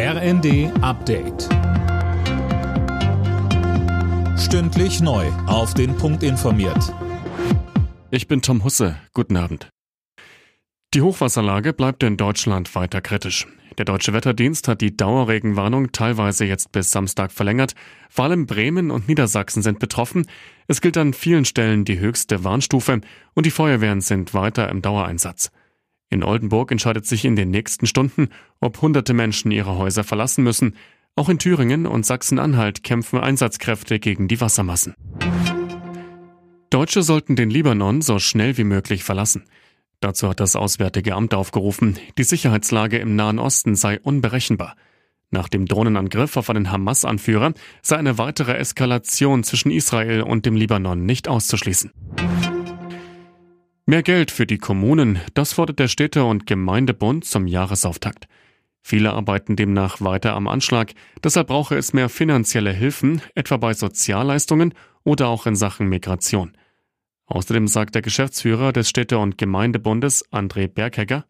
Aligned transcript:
RND 0.00 0.70
Update. 0.80 1.48
Stündlich 4.38 5.00
neu. 5.00 5.26
Auf 5.48 5.74
den 5.74 5.96
Punkt 5.96 6.22
informiert. 6.22 6.94
Ich 8.12 8.28
bin 8.28 8.40
Tom 8.40 8.62
Husse. 8.62 8.94
Guten 9.12 9.36
Abend. 9.36 9.70
Die 10.94 11.02
Hochwasserlage 11.02 11.72
bleibt 11.72 12.04
in 12.04 12.16
Deutschland 12.16 12.72
weiter 12.76 13.00
kritisch. 13.00 13.48
Der 13.76 13.86
Deutsche 13.86 14.12
Wetterdienst 14.12 14.68
hat 14.68 14.82
die 14.82 14.96
Dauerregenwarnung 14.96 15.90
teilweise 15.90 16.44
jetzt 16.44 16.70
bis 16.70 16.92
Samstag 16.92 17.32
verlängert. 17.32 17.74
Vor 18.08 18.26
allem 18.26 18.46
Bremen 18.46 18.92
und 18.92 19.08
Niedersachsen 19.08 19.62
sind 19.62 19.80
betroffen. 19.80 20.28
Es 20.68 20.80
gilt 20.80 20.96
an 20.96 21.12
vielen 21.12 21.44
Stellen 21.44 21.84
die 21.84 21.98
höchste 21.98 22.44
Warnstufe 22.44 23.00
und 23.34 23.46
die 23.46 23.50
Feuerwehren 23.50 24.00
sind 24.00 24.32
weiter 24.32 24.68
im 24.68 24.80
Dauereinsatz. 24.80 25.50
In 26.10 26.24
Oldenburg 26.24 26.72
entscheidet 26.72 27.06
sich 27.06 27.24
in 27.24 27.36
den 27.36 27.50
nächsten 27.50 27.86
Stunden, 27.86 28.28
ob 28.60 28.80
hunderte 28.80 29.12
Menschen 29.12 29.50
ihre 29.50 29.76
Häuser 29.76 30.04
verlassen 30.04 30.42
müssen. 30.42 30.74
Auch 31.16 31.28
in 31.28 31.38
Thüringen 31.38 31.86
und 31.86 32.06
Sachsen-Anhalt 32.06 32.82
kämpfen 32.82 33.18
Einsatzkräfte 33.18 33.98
gegen 33.98 34.28
die 34.28 34.40
Wassermassen. 34.40 34.94
Deutsche 36.70 37.02
sollten 37.02 37.36
den 37.36 37.50
Libanon 37.50 38.02
so 38.02 38.18
schnell 38.18 38.56
wie 38.56 38.64
möglich 38.64 39.04
verlassen. 39.04 39.44
Dazu 40.00 40.28
hat 40.28 40.40
das 40.40 40.54
Auswärtige 40.54 41.14
Amt 41.14 41.34
aufgerufen, 41.34 41.98
die 42.18 42.24
Sicherheitslage 42.24 42.98
im 42.98 43.16
Nahen 43.16 43.38
Osten 43.38 43.74
sei 43.74 43.98
unberechenbar. 44.00 44.76
Nach 45.30 45.48
dem 45.48 45.66
Drohnenangriff 45.66 46.36
auf 46.36 46.48
einen 46.48 46.70
Hamas-Anführer 46.70 47.52
sei 47.82 47.96
eine 47.96 48.16
weitere 48.16 48.54
Eskalation 48.54 49.44
zwischen 49.44 49.70
Israel 49.70 50.22
und 50.22 50.46
dem 50.46 50.56
Libanon 50.56 51.04
nicht 51.04 51.28
auszuschließen. 51.28 51.90
Mehr 53.90 54.02
Geld 54.02 54.30
für 54.30 54.44
die 54.44 54.58
Kommunen, 54.58 55.18
das 55.32 55.54
fordert 55.54 55.78
der 55.78 55.88
Städte- 55.88 56.26
und 56.26 56.46
Gemeindebund 56.46 57.24
zum 57.24 57.46
Jahresauftakt. 57.46 58.28
Viele 58.82 59.14
arbeiten 59.14 59.56
demnach 59.56 60.02
weiter 60.02 60.34
am 60.34 60.46
Anschlag, 60.46 60.92
deshalb 61.24 61.46
brauche 61.46 61.74
es 61.74 61.94
mehr 61.94 62.10
finanzielle 62.10 62.70
Hilfen, 62.70 63.22
etwa 63.34 63.56
bei 63.56 63.72
Sozialleistungen 63.72 64.74
oder 65.04 65.28
auch 65.28 65.46
in 65.46 65.56
Sachen 65.56 65.88
Migration. 65.88 66.52
Außerdem 67.28 67.66
sagt 67.66 67.94
der 67.94 68.02
Geschäftsführer 68.02 68.74
des 68.74 68.90
Städte- 68.90 69.16
und 69.16 69.38
Gemeindebundes, 69.38 70.30
André 70.30 70.68
Berghegger, 70.68 71.24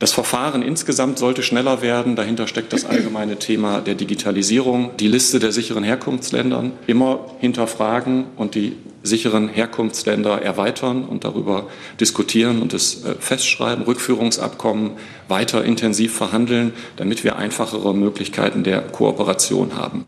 das 0.00 0.12
Verfahren 0.12 0.62
insgesamt 0.62 1.18
sollte 1.18 1.42
schneller 1.42 1.82
werden. 1.82 2.14
Dahinter 2.14 2.46
steckt 2.46 2.72
das 2.72 2.84
allgemeine 2.84 3.40
Thema 3.40 3.80
der 3.80 3.96
Digitalisierung. 3.96 4.96
Die 4.96 5.08
Liste 5.08 5.40
der 5.40 5.50
sicheren 5.50 5.82
Herkunftsländern 5.82 6.74
immer 6.86 7.34
hinterfragen 7.40 8.26
und 8.36 8.54
die 8.54 8.76
sicheren 9.02 9.48
Herkunftsländer 9.48 10.42
erweitern 10.42 11.04
und 11.04 11.24
darüber 11.24 11.68
diskutieren 12.00 12.62
und 12.62 12.74
es 12.74 13.04
äh, 13.04 13.14
festschreiben, 13.18 13.84
Rückführungsabkommen 13.84 14.92
weiter 15.28 15.64
intensiv 15.64 16.14
verhandeln, 16.14 16.72
damit 16.96 17.24
wir 17.24 17.36
einfachere 17.36 17.94
Möglichkeiten 17.94 18.64
der 18.64 18.80
Kooperation 18.80 19.76
haben. 19.76 20.06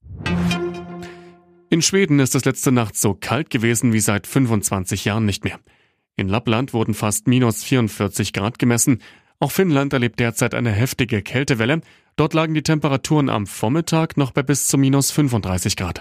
In 1.68 1.82
Schweden 1.82 2.18
ist 2.18 2.34
es 2.34 2.44
letzte 2.44 2.72
Nacht 2.72 2.96
so 2.96 3.14
kalt 3.14 3.50
gewesen 3.50 3.92
wie 3.92 4.00
seit 4.00 4.26
25 4.26 5.04
Jahren 5.04 5.24
nicht 5.24 5.44
mehr. 5.44 5.58
In 6.16 6.28
Lappland 6.28 6.74
wurden 6.74 6.94
fast 6.94 7.28
minus 7.28 7.62
44 7.62 8.32
Grad 8.32 8.58
gemessen, 8.58 9.00
auch 9.42 9.52
Finnland 9.52 9.94
erlebt 9.94 10.20
derzeit 10.20 10.54
eine 10.54 10.70
heftige 10.70 11.22
Kältewelle. 11.22 11.80
Dort 12.16 12.34
lagen 12.34 12.52
die 12.52 12.62
Temperaturen 12.62 13.30
am 13.30 13.46
Vormittag 13.46 14.18
noch 14.18 14.32
bei 14.32 14.42
bis 14.42 14.68
zu 14.68 14.76
minus 14.76 15.10
35 15.10 15.76
Grad. 15.76 16.00